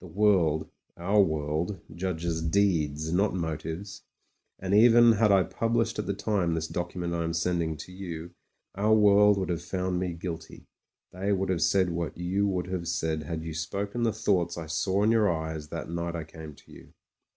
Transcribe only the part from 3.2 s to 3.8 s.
mo 96 MEN, WOMEN AND